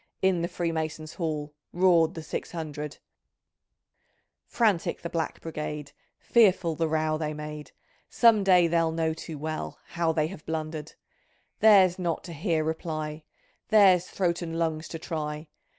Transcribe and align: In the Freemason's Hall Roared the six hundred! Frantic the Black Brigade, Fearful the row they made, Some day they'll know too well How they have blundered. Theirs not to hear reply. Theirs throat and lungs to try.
In 0.23 0.41
the 0.41 0.47
Freemason's 0.47 1.13
Hall 1.13 1.53
Roared 1.71 2.15
the 2.15 2.23
six 2.23 2.53
hundred! 2.53 2.97
Frantic 4.47 5.03
the 5.03 5.11
Black 5.11 5.39
Brigade, 5.41 5.91
Fearful 6.17 6.73
the 6.73 6.87
row 6.87 7.19
they 7.19 7.35
made, 7.35 7.71
Some 8.09 8.43
day 8.43 8.65
they'll 8.65 8.91
know 8.91 9.13
too 9.13 9.37
well 9.37 9.77
How 9.89 10.11
they 10.11 10.25
have 10.25 10.43
blundered. 10.47 10.93
Theirs 11.59 11.99
not 11.99 12.23
to 12.23 12.33
hear 12.33 12.63
reply. 12.63 13.21
Theirs 13.69 14.05
throat 14.07 14.41
and 14.41 14.57
lungs 14.57 14.87
to 14.87 14.97
try. 14.97 15.49